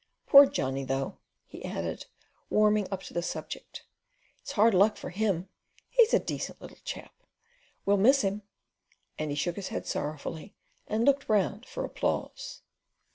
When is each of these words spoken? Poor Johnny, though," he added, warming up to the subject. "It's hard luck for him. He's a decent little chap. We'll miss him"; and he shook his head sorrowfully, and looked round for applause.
Poor 0.25 0.47
Johnny, 0.47 0.83
though," 0.83 1.19
he 1.45 1.63
added, 1.63 2.07
warming 2.49 2.87
up 2.89 3.03
to 3.03 3.13
the 3.13 3.21
subject. 3.21 3.85
"It's 4.39 4.53
hard 4.53 4.73
luck 4.73 4.97
for 4.97 5.11
him. 5.11 5.47
He's 5.91 6.11
a 6.11 6.17
decent 6.17 6.59
little 6.59 6.79
chap. 6.83 7.13
We'll 7.85 7.97
miss 7.97 8.21
him"; 8.23 8.41
and 9.19 9.29
he 9.29 9.35
shook 9.35 9.57
his 9.57 9.67
head 9.67 9.85
sorrowfully, 9.85 10.55
and 10.87 11.05
looked 11.05 11.29
round 11.29 11.67
for 11.67 11.85
applause. 11.85 12.63